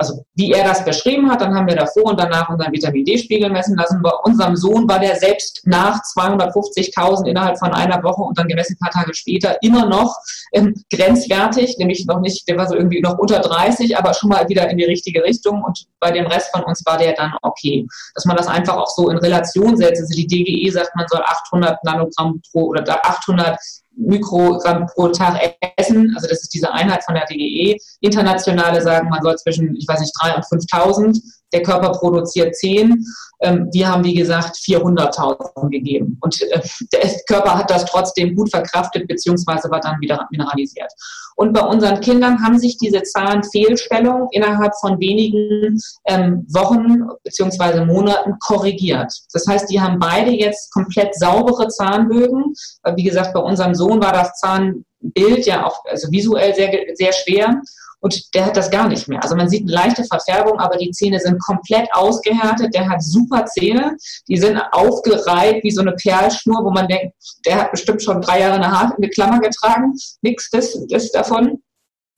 [0.00, 3.50] Also wie er das beschrieben hat, dann haben wir davor und danach unseren Vitamin D-Spiegel
[3.50, 4.00] messen lassen.
[4.02, 8.76] Bei unserem Sohn war der selbst nach 250.000 innerhalb von einer Woche und dann gemessen
[8.80, 10.16] ein paar Tage später immer noch
[10.54, 14.48] ähm, grenzwertig, nämlich noch nicht, der war so irgendwie noch unter 30, aber schon mal
[14.48, 17.86] wieder in die richtige Richtung und bei dem Rest von uns war der dann okay.
[18.14, 20.00] Dass man das einfach auch so in Relation setzt.
[20.00, 23.58] Also die DGE sagt, man soll 800 Nanogramm pro oder 800
[24.00, 25.38] Mikrogramm pro Tag
[25.76, 26.12] essen.
[26.14, 27.76] Also das ist diese Einheit von der DGE.
[28.00, 31.20] Internationale sagen, man soll zwischen, ich weiß nicht, 3.000 und 5.000.
[31.52, 33.04] Der Körper produziert 10.
[33.42, 36.18] Ähm, wir haben, wie gesagt, 400.000 gegeben.
[36.20, 36.60] Und äh,
[36.92, 40.92] der Körper hat das trotzdem gut verkraftet, beziehungsweise war dann wieder mineralisiert.
[41.36, 48.34] Und bei unseren Kindern haben sich diese Zahnfehlstellungen innerhalb von wenigen ähm, Wochen beziehungsweise Monaten
[48.40, 49.10] korrigiert.
[49.32, 52.52] Das heißt, die haben beide jetzt komplett saubere Zahnbögen.
[52.94, 57.62] Wie gesagt, bei unserem Sohn war das Zahnbild ja auch also visuell sehr, sehr schwer.
[58.00, 59.22] Und der hat das gar nicht mehr.
[59.22, 62.74] Also man sieht eine leichte Verfärbung, aber die Zähne sind komplett ausgehärtet.
[62.74, 63.96] Der hat super Zähne.
[64.26, 68.40] Die sind aufgereiht wie so eine Perlschnur, wo man denkt, der hat bestimmt schon drei
[68.40, 69.94] Jahre eine, Haar, eine Klammer getragen.
[70.22, 71.62] Nichts des, des davon.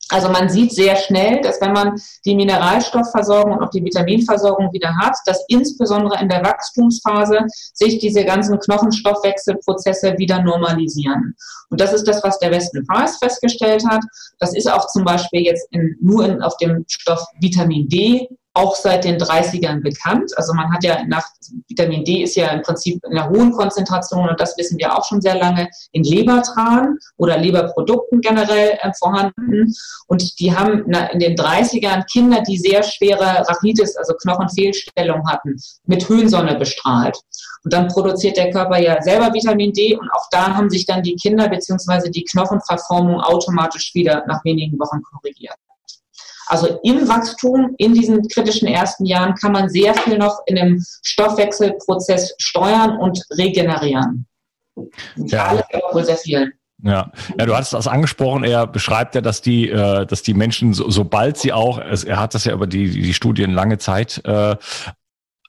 [0.08, 4.94] Also man sieht sehr schnell, dass wenn man die Mineralstoffversorgung und auch die Vitaminversorgung wieder
[5.00, 11.34] hat, dass insbesondere in der Wachstumsphase sich diese ganzen Knochenstoffwechselprozesse wieder normalisieren.
[11.70, 14.02] Und das ist das, was der Weston Price festgestellt hat.
[14.38, 18.76] Das ist auch zum Beispiel jetzt in, nur in, auf dem Stoff Vitamin D auch
[18.76, 20.32] seit den 30ern bekannt.
[20.36, 21.24] Also man hat ja nach
[21.68, 25.04] Vitamin D ist ja im Prinzip in einer hohen Konzentration und das wissen wir auch
[25.06, 29.72] schon sehr lange in Lebertran oder Leberprodukten generell äh, vorhanden.
[30.06, 36.08] Und die haben in den 30ern Kinder, die sehr schwere Rachitis, also Knochenfehlstellung hatten, mit
[36.08, 37.18] Höhensonne bestrahlt.
[37.64, 41.02] Und dann produziert der Körper ja selber Vitamin D und auch da haben sich dann
[41.02, 45.54] die Kinder beziehungsweise die Knochenverformung automatisch wieder nach wenigen Wochen korrigiert.
[46.46, 50.84] Also im Wachstum, in diesen kritischen ersten Jahren, kann man sehr viel noch in dem
[51.02, 54.26] Stoffwechselprozess steuern und regenerieren.
[55.16, 55.48] Ja.
[55.48, 56.52] Alles, aber wohl sehr viel.
[56.84, 57.12] Ja.
[57.38, 58.42] ja, du hattest das angesprochen.
[58.42, 62.34] Er beschreibt ja, dass die, äh, dass die Menschen, so, sobald sie auch, er hat
[62.34, 64.56] das ja über die, die Studien lange Zeit äh,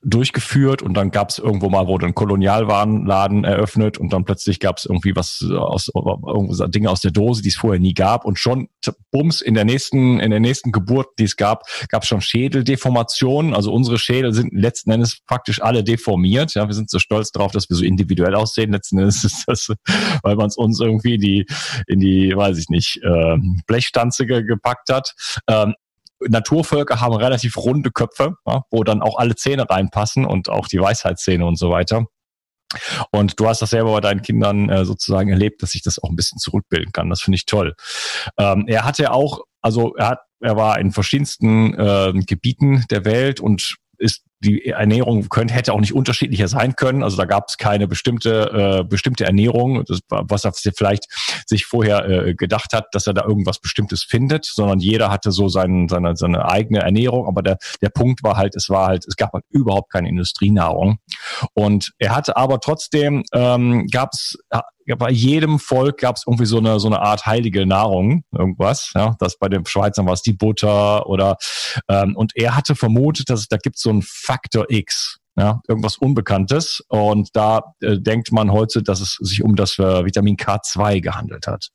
[0.04, 4.78] durchgeführt und dann gab es irgendwo mal, wurde ein Kolonialwarenladen eröffnet und dann plötzlich gab
[4.78, 8.38] es irgendwie was aus irgendwo Dinge aus der Dose, die es vorher nie gab und
[8.38, 8.68] schon
[9.10, 13.54] bums in der nächsten in der nächsten Geburt, die es gab, gab es schon Schädeldeformationen.
[13.54, 16.54] Also unsere Schädel sind letzten Endes praktisch alle deformiert.
[16.54, 18.72] Ja, wir sind so stolz darauf, dass wir so individuell aussehen.
[18.72, 19.72] Letzten Endes ist das,
[20.22, 21.46] weil man es uns irgendwie die
[21.86, 23.36] in die, weiß ich nicht, äh,
[23.66, 25.14] Blechstanze gepackt hat.
[25.48, 25.74] Ähm,
[26.28, 30.80] Naturvölker haben relativ runde Köpfe, ja, wo dann auch alle Zähne reinpassen und auch die
[30.80, 32.06] Weisheitszähne und so weiter.
[33.10, 36.10] Und du hast das selber bei deinen Kindern äh, sozusagen erlebt, dass sich das auch
[36.10, 37.10] ein bisschen zurückbilden kann.
[37.10, 37.74] Das finde ich toll.
[38.38, 43.40] Ähm, er hatte auch, also er hat, er war in verschiedensten äh, Gebieten der Welt
[43.40, 47.02] und ist die Ernährung könnte, hätte auch nicht unterschiedlicher sein können.
[47.02, 51.06] Also da gab es keine bestimmte, äh, bestimmte Ernährung, das, was er vielleicht
[51.46, 55.48] sich vorher äh, gedacht hat, dass er da irgendwas Bestimmtes findet, sondern jeder hatte so
[55.48, 57.26] seinen, seine, seine eigene Ernährung.
[57.26, 60.98] Aber der, der Punkt war halt, es war halt, es gab halt überhaupt keine Industrienahrung.
[61.54, 64.36] Und er hatte aber trotzdem, ähm, gab es
[64.86, 68.92] ja, bei jedem Volk gab es irgendwie so eine so eine Art heilige Nahrung, irgendwas.
[68.94, 71.36] Ja, das bei den Schweizern war es die Butter oder
[71.88, 74.02] ähm, und er hatte vermutet, dass da gibt so ein
[74.34, 76.82] Faktor X, ja, irgendwas Unbekanntes.
[76.88, 81.46] Und da äh, denkt man heute, dass es sich um das äh, Vitamin K2 gehandelt
[81.46, 81.68] hat.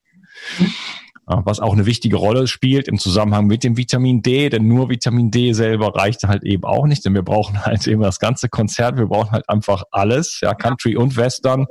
[1.26, 5.30] Was auch eine wichtige Rolle spielt im Zusammenhang mit dem Vitamin D, denn nur Vitamin
[5.30, 8.98] D selber reicht halt eben auch nicht, denn wir brauchen halt eben das ganze Konzert,
[8.98, 11.68] wir brauchen halt einfach alles, ja, Country und Western,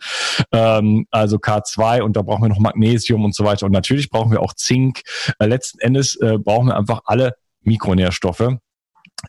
[0.52, 4.30] ähm, also K2 und da brauchen wir noch Magnesium und so weiter und natürlich brauchen
[4.30, 5.00] wir auch Zink.
[5.40, 8.58] Äh, letzten Endes äh, brauchen wir einfach alle Mikronährstoffe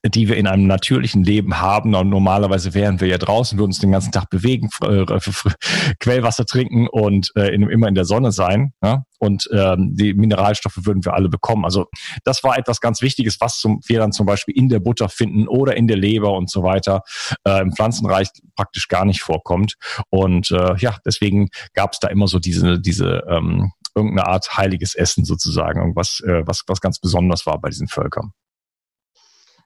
[0.06, 1.96] die wir in einem natürlichen Leben haben.
[1.96, 5.06] Und normalerweise wären wir ja draußen, würden uns den ganzen Tag bewegen, äh,
[6.00, 8.74] Quellwasser trinken und äh, in, immer in der Sonne sein.
[8.84, 9.04] Ja?
[9.18, 11.66] Und ähm, die Mineralstoffe würden wir alle bekommen.
[11.66, 11.88] Also
[12.24, 15.48] das war etwas ganz Wichtiges, was zum, wir dann zum Beispiel in der Butter finden
[15.48, 17.02] oder in der Leber und so weiter.
[17.44, 19.76] Äh, Im Pflanzenreich praktisch gar nicht vorkommt.
[20.10, 24.96] Und äh, ja, deswegen gab es da immer so diese, diese ähm, irgendeine Art heiliges
[24.96, 28.34] Essen sozusagen, irgendwas, äh, was, was ganz besonders war bei diesen Völkern.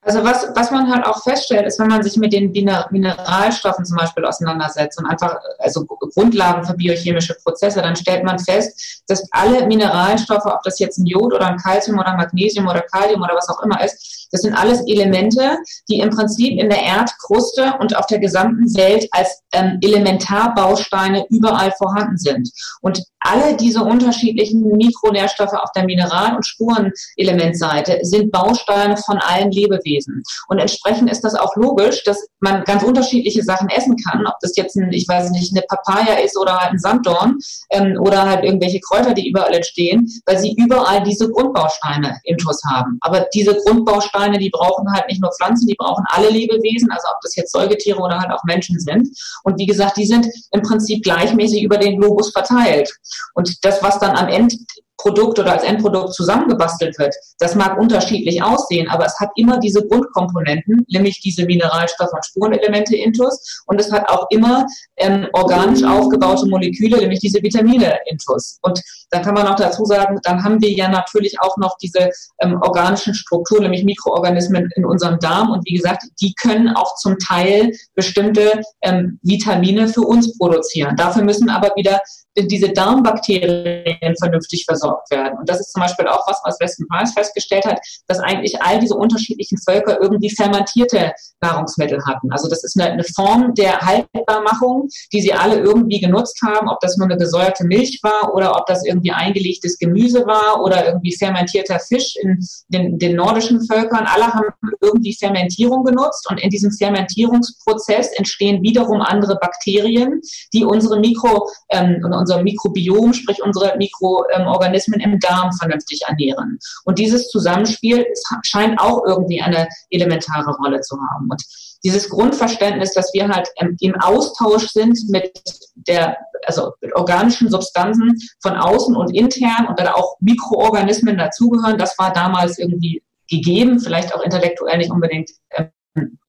[0.05, 3.97] Also was, was man halt auch feststellt, ist, wenn man sich mit den Mineralstoffen zum
[3.97, 9.65] Beispiel auseinandersetzt und einfach also Grundlagen für biochemische Prozesse, dann stellt man fest, dass alle
[9.65, 13.47] Mineralstoffe, ob das jetzt ein Jod oder ein Calcium oder Magnesium oder Kalium oder was
[13.47, 15.57] auch immer ist, Das sind alles Elemente,
[15.89, 21.71] die im Prinzip in der Erdkruste und auf der gesamten Welt als ähm, Elementarbausteine überall
[21.71, 22.49] vorhanden sind.
[22.81, 30.23] Und alle diese unterschiedlichen Mikronährstoffe auf der Mineral- und Spurenelementseite sind Bausteine von allen Lebewesen.
[30.47, 34.55] Und entsprechend ist das auch logisch, dass man ganz unterschiedliche Sachen essen kann, ob das
[34.57, 37.37] jetzt ein, ich weiß nicht, eine Papaya ist oder halt ein Sanddorn
[37.69, 42.97] ähm, oder halt irgendwelche Kräuter, die überall entstehen, weil sie überall diese Grundbausteine intus haben.
[43.01, 47.21] Aber diese Grundbausteine, die brauchen halt nicht nur Pflanzen, die brauchen alle Lebewesen, also ob
[47.21, 49.07] das jetzt Säugetiere oder halt auch Menschen sind.
[49.43, 52.93] Und wie gesagt, die sind im Prinzip gleichmäßig über den Globus verteilt.
[53.33, 54.55] Und das, was dann am Ende
[54.97, 57.13] Produkt oder als Endprodukt zusammengebastelt wird.
[57.39, 62.95] Das mag unterschiedlich aussehen, aber es hat immer diese Grundkomponenten, nämlich diese Mineralstoffe und Spurenelemente
[62.95, 64.65] intus und es hat auch immer
[64.97, 68.59] ähm, organisch aufgebaute Moleküle, nämlich diese Vitamine intus.
[68.61, 72.09] Und dann kann man noch dazu sagen, dann haben wir ja natürlich auch noch diese
[72.39, 77.17] ähm, organischen Strukturen, nämlich Mikroorganismen in unserem Darm und wie gesagt, die können auch zum
[77.19, 80.95] Teil bestimmte ähm, Vitamine für uns produzieren.
[80.95, 81.99] Dafür müssen aber wieder
[82.35, 85.37] diese Darmbakterien vernünftig versorgt werden.
[85.39, 88.79] Und das ist zum Beispiel auch was, was Weston Price festgestellt hat, dass eigentlich all
[88.79, 92.31] diese unterschiedlichen Völker irgendwie fermentierte Nahrungsmittel hatten.
[92.31, 96.79] Also das ist eine, eine Form der Haltbarmachung, die sie alle irgendwie genutzt haben, ob
[96.81, 101.15] das nur eine gesäuerte Milch war oder ob das irgendwie eingelegtes Gemüse war oder irgendwie
[101.15, 104.05] fermentierter Fisch in den, den nordischen Völkern.
[104.05, 104.47] Alle haben
[104.81, 110.21] irgendwie Fermentierung genutzt und in diesem Fermentierungsprozess entstehen wiederum andere Bakterien,
[110.53, 116.59] die unsere Mikro ähm, unser Mikrobiom, sprich unsere Mikroorganismen im Darm vernünftig ernähren.
[116.85, 118.05] Und dieses Zusammenspiel
[118.43, 121.29] scheint auch irgendwie eine elementare Rolle zu haben.
[121.29, 121.43] Und
[121.83, 125.31] dieses Grundverständnis, dass wir halt im Austausch sind mit
[125.75, 131.97] der, also mit organischen Substanzen von außen und intern und dann auch Mikroorganismen dazugehören, das
[131.97, 135.29] war damals irgendwie gegeben, vielleicht auch intellektuell nicht unbedingt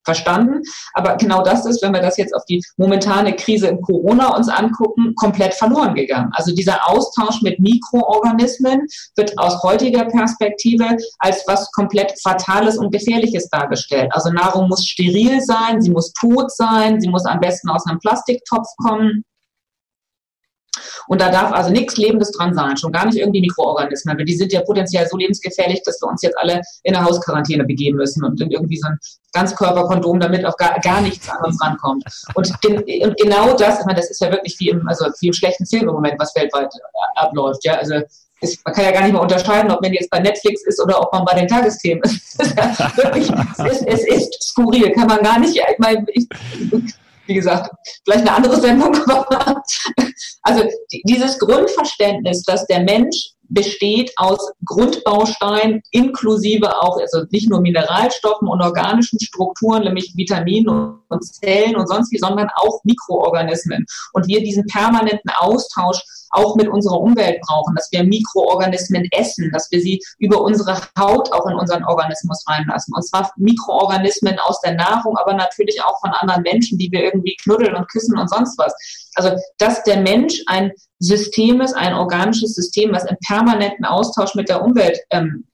[0.05, 0.63] verstanden.
[0.95, 4.49] Aber genau das ist, wenn wir das jetzt auf die momentane Krise im Corona uns
[4.49, 6.31] angucken, komplett verloren gegangen.
[6.33, 8.87] Also dieser Austausch mit Mikroorganismen
[9.17, 14.11] wird aus heutiger Perspektive als was komplett Fatales und Gefährliches dargestellt.
[14.13, 17.99] Also Nahrung muss steril sein, sie muss tot sein, sie muss am besten aus einem
[17.99, 19.25] Plastiktopf kommen.
[21.09, 24.37] Und da darf also nichts Lebendes dran sein, schon gar nicht irgendwie Mikroorganismen, weil die
[24.37, 28.25] sind ja potenziell so lebensgefährlich, dass wir uns jetzt alle in eine Hausquarantäne begeben müssen
[28.25, 28.99] und in irgendwie so ein
[29.33, 32.05] Ganzkörperkondom, damit auch gar, gar nichts an uns rankommt.
[32.35, 35.29] Und, den, und genau das, ich meine, das ist ja wirklich wie im, also wie
[35.29, 36.73] im schlechten Film im Moment, was weltweit
[37.17, 38.01] abläuft, ja, also
[38.41, 41.01] ist, man kann ja gar nicht mehr unterscheiden, ob man jetzt bei Netflix ist oder
[41.01, 42.39] ob man bei den Tagesthemen ist.
[42.97, 46.29] wirklich, es, ist, es ist skurril, kann man gar nicht, ich meine, ich,
[47.27, 47.71] wie gesagt,
[48.05, 48.95] vielleicht eine andere Sendung.
[50.43, 50.65] also
[51.05, 58.63] dieses Grundverständnis, dass der Mensch besteht aus Grundbausteinen inklusive auch, also nicht nur Mineralstoffen und
[58.63, 63.85] organischen Strukturen, nämlich Vitaminen und Zellen und sonst wie, sondern auch Mikroorganismen.
[64.13, 69.71] Und wir diesen permanenten Austausch auch mit unserer Umwelt brauchen, dass wir Mikroorganismen essen, dass
[69.71, 72.93] wir sie über unsere Haut auch in unseren Organismus reinlassen.
[72.95, 77.37] Und zwar Mikroorganismen aus der Nahrung, aber natürlich auch von anderen Menschen, die wir irgendwie
[77.43, 78.75] knuddeln und küssen und sonst was.
[79.15, 84.49] Also, dass der Mensch ein System ist, ein organisches System, was im permanenten Austausch mit
[84.49, 85.45] der Umwelt ähm,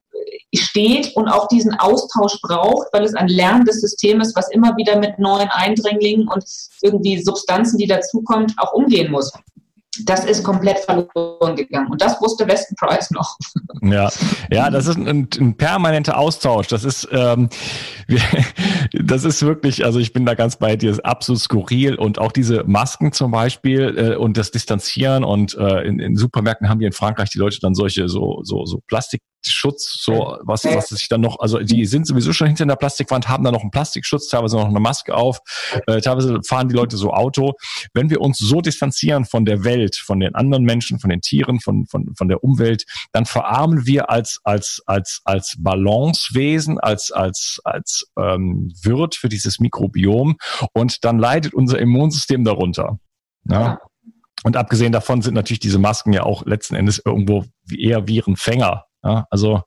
[0.54, 4.98] steht und auch diesen Austausch braucht, weil es ein lernendes System ist, was immer wieder
[4.98, 6.44] mit neuen Eindringlingen und
[6.82, 9.32] irgendwie Substanzen, die dazukommt, auch umgehen muss
[10.04, 11.90] das ist komplett verloren gegangen.
[11.90, 13.36] Und das wusste Weston Price noch.
[13.82, 14.08] Ja,
[14.50, 16.68] ja, das ist ein, ein permanenter Austausch.
[16.68, 17.48] Das ist, ähm,
[18.92, 21.96] das ist wirklich, also ich bin da ganz bei dir, ist absolut skurril.
[21.96, 26.68] Und auch diese Masken zum Beispiel äh, und das Distanzieren und äh, in, in Supermärkten
[26.68, 30.64] haben wir in Frankreich die Leute dann solche so so so Plastik Schutz, so was,
[30.64, 33.62] was sich dann noch, also die sind sowieso schon hinter der Plastikwand, haben da noch
[33.62, 35.38] einen Plastikschutz, teilweise noch eine Maske auf,
[35.86, 37.54] äh, teilweise fahren die Leute so Auto.
[37.94, 41.60] Wenn wir uns so distanzieren von der Welt, von den anderen Menschen, von den Tieren,
[41.60, 47.60] von, von, von der Umwelt, dann verarmen wir als, als, als, als Balancewesen, als, als,
[47.64, 50.36] als ähm, Wirt für dieses Mikrobiom
[50.72, 52.98] und dann leidet unser Immunsystem darunter.
[53.48, 53.78] Ja.
[54.42, 58.86] Und abgesehen davon sind natürlich diese Masken ja auch letzten Endes irgendwo eher Virenfänger.
[59.02, 59.62] Ja, also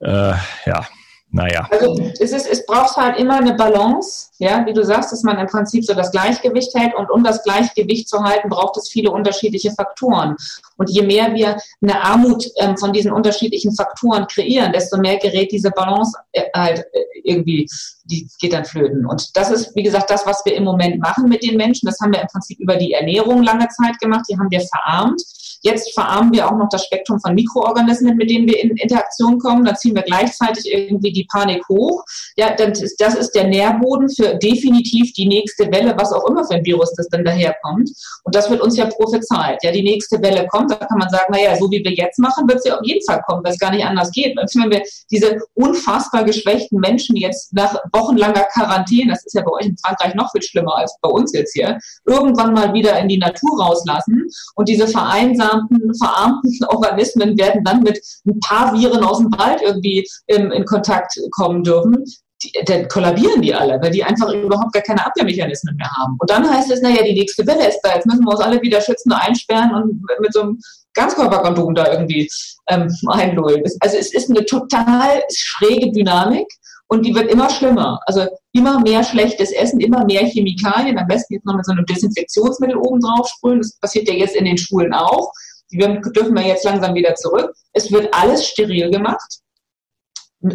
[0.00, 0.34] äh,
[0.66, 0.86] ja,
[1.32, 1.68] naja.
[1.70, 5.38] Also es, ist, es braucht halt immer eine Balance, ja, wie du sagst, dass man
[5.38, 9.12] im Prinzip so das Gleichgewicht hält und um das Gleichgewicht zu halten, braucht es viele
[9.12, 10.34] unterschiedliche Faktoren.
[10.76, 15.52] Und je mehr wir eine Armut ähm, von diesen unterschiedlichen Faktoren kreieren, desto mehr gerät
[15.52, 17.68] diese Balance äh, halt äh, irgendwie,
[18.04, 19.06] die geht dann flöten.
[19.06, 21.86] Und das ist, wie gesagt, das, was wir im Moment machen mit den Menschen.
[21.86, 25.22] Das haben wir im Prinzip über die Ernährung lange Zeit gemacht, die haben wir verarmt.
[25.62, 29.64] Jetzt verarmen wir auch noch das Spektrum von Mikroorganismen, mit denen wir in Interaktion kommen.
[29.64, 32.04] Dann ziehen wir gleichzeitig irgendwie die die Panik hoch.
[32.36, 36.44] Ja, dann ist, das ist der Nährboden für definitiv die nächste Welle, was auch immer
[36.44, 37.90] für ein Virus das dann daherkommt.
[38.24, 39.62] Und das wird uns ja prophezeit.
[39.62, 42.48] Ja, die nächste Welle kommt, da kann man sagen, naja, so wie wir jetzt machen,
[42.48, 44.36] wird sie auf jeden Fall kommen, weil es gar nicht anders geht.
[44.36, 49.66] Wenn wir diese unfassbar geschwächten Menschen jetzt nach wochenlanger Quarantäne, das ist ja bei euch
[49.66, 53.18] in Frankreich noch viel schlimmer als bei uns jetzt hier, irgendwann mal wieder in die
[53.18, 59.30] Natur rauslassen und diese vereinsamten, verarmten Organismen werden dann mit ein paar Viren aus dem
[59.38, 62.04] Wald irgendwie in, in Kontakt kommen dürfen,
[62.42, 66.16] die, dann kollabieren die alle, weil die einfach überhaupt gar keine Abwehrmechanismen mehr haben.
[66.18, 68.60] Und dann heißt es, naja, die nächste Welle ist da, jetzt müssen wir uns alle
[68.62, 70.58] wieder schützen, einsperren und mit so einem
[70.94, 72.30] Ganzkörperkondom da irgendwie
[72.68, 73.62] ähm, einlullen.
[73.80, 76.46] Also es ist eine total schräge Dynamik
[76.88, 78.00] und die wird immer schlimmer.
[78.06, 81.86] Also immer mehr schlechtes Essen, immer mehr Chemikalien, am besten jetzt noch mit so einem
[81.86, 83.58] Desinfektionsmittel oben drauf sprühen.
[83.58, 85.30] Das passiert ja jetzt in den Schulen auch.
[85.70, 87.52] Die dürfen wir jetzt langsam wieder zurück.
[87.74, 89.40] Es wird alles steril gemacht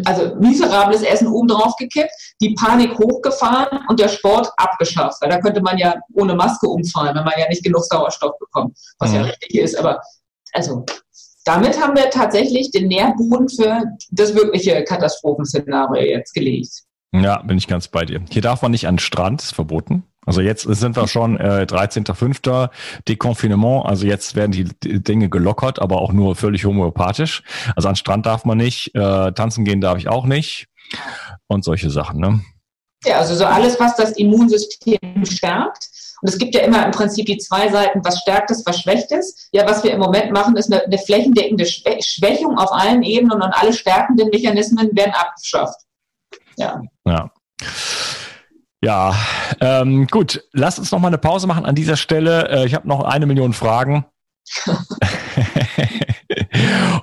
[0.04, 2.10] also miserables Essen oben drauf gekippt,
[2.40, 5.20] die Panik hochgefahren und der Sport abgeschafft.
[5.20, 8.76] Weil da könnte man ja ohne Maske umfallen, wenn man ja nicht genug Sauerstoff bekommt,
[8.98, 9.16] was mhm.
[9.16, 9.78] ja richtig ist.
[9.78, 10.00] Aber
[10.52, 10.84] also
[11.44, 16.82] damit haben wir tatsächlich den Nährboden für das wirkliche Katastrophenszenario jetzt gelegt.
[17.12, 18.20] Ja, bin ich ganz bei dir.
[18.30, 20.04] Hier darf man nicht an den Strand, ist verboten.
[20.26, 22.68] Also jetzt sind wir schon äh, 13.05.
[23.08, 23.86] Deconfinement.
[23.86, 24.64] Also jetzt werden die
[25.02, 27.42] Dinge gelockert, aber auch nur völlig homöopathisch.
[27.76, 30.66] Also an Strand darf man nicht, äh, tanzen gehen darf ich auch nicht
[31.46, 32.20] und solche Sachen.
[32.20, 32.40] Ne?
[33.04, 35.88] Ja, also so alles, was das Immunsystem stärkt.
[36.22, 39.12] Und es gibt ja immer im Prinzip die zwei Seiten, was stärkt es, was schwächt
[39.12, 39.48] es.
[39.52, 43.52] Ja, was wir im Moment machen, ist eine, eine flächendeckende Schwächung auf allen Ebenen und
[43.52, 45.78] alle stärkenden Mechanismen werden abgeschafft.
[46.56, 46.80] Ja.
[47.04, 47.30] Ja.
[48.86, 49.16] Ja,
[49.60, 50.44] ähm, gut.
[50.52, 52.48] Lass uns noch mal eine Pause machen an dieser Stelle.
[52.48, 54.06] Äh, ich habe noch eine Million Fragen.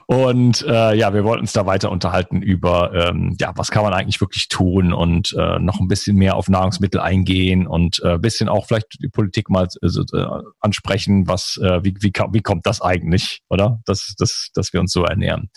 [0.08, 3.92] und äh, ja, wir wollten uns da weiter unterhalten über, ähm, ja, was kann man
[3.92, 8.48] eigentlich wirklich tun und äh, noch ein bisschen mehr auf Nahrungsmittel eingehen und äh, bisschen
[8.48, 10.26] auch vielleicht die Politik mal äh,
[10.62, 13.82] ansprechen, was, äh, wie, wie, wie kommt das eigentlich, oder?
[13.84, 15.50] Dass, dass, dass wir uns so ernähren.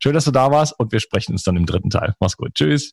[0.00, 2.14] Schön, dass du da warst und wir sprechen uns dann im dritten Teil.
[2.20, 2.54] Mach's gut.
[2.54, 2.92] Tschüss.